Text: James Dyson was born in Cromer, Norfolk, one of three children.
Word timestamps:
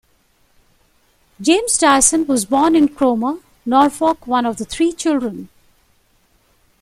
James 1.39 1.77
Dyson 1.77 2.25
was 2.25 2.45
born 2.45 2.75
in 2.75 2.87
Cromer, 2.87 3.35
Norfolk, 3.67 4.25
one 4.25 4.47
of 4.47 4.57
three 4.57 4.93
children. 4.93 5.49